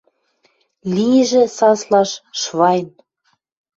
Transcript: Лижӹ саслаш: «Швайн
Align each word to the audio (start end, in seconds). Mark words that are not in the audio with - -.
Лижӹ 0.93 1.43
саслаш: 1.57 2.11
«Швайн 2.41 2.87